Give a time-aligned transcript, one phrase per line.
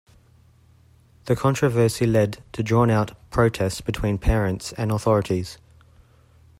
[1.25, 5.59] The controversy led to drawn-out protests between parents and authorities.